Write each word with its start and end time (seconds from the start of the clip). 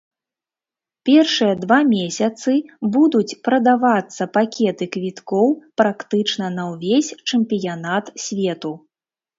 Першыя 1.09 1.53
два 1.65 1.77
месяцы 1.91 2.51
будуць 2.95 3.37
прадавацца 3.49 4.23
пакеты 4.39 4.83
квіткоў 4.97 5.47
практычна 5.85 6.45
на 6.59 6.63
ўвесь 6.75 7.15
чэмпіянат 7.29 8.05
свету. 8.29 8.77